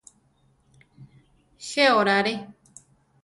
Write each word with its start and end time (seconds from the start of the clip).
Je 1.67 1.85
orare. 1.99 2.35